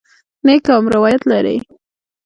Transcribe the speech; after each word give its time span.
نه 0.45 0.51
یې 0.55 0.59
کوم 0.65 0.83
روایت 0.95 1.21
لرې. 1.31 1.57